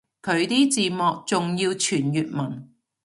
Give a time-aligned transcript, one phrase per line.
[0.23, 2.67] 佢啲字幕仲要全粵文